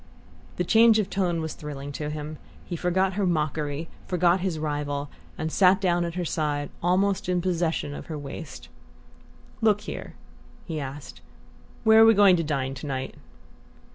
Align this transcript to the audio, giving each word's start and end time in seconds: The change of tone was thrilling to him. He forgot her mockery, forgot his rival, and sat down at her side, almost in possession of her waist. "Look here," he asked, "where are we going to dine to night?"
The 0.55 0.63
change 0.63 0.97
of 0.97 1.11
tone 1.11 1.41
was 1.41 1.53
thrilling 1.53 1.91
to 1.91 2.09
him. 2.09 2.39
He 2.65 2.75
forgot 2.75 3.13
her 3.13 3.27
mockery, 3.27 3.87
forgot 4.07 4.39
his 4.39 4.57
rival, 4.57 5.11
and 5.37 5.51
sat 5.51 5.79
down 5.79 6.05
at 6.05 6.15
her 6.15 6.25
side, 6.25 6.71
almost 6.81 7.29
in 7.29 7.39
possession 7.39 7.93
of 7.93 8.07
her 8.07 8.17
waist. 8.17 8.67
"Look 9.61 9.81
here," 9.81 10.15
he 10.65 10.79
asked, 10.79 11.21
"where 11.83 12.01
are 12.01 12.05
we 12.05 12.15
going 12.15 12.35
to 12.37 12.43
dine 12.43 12.73
to 12.73 12.87
night?" 12.87 13.13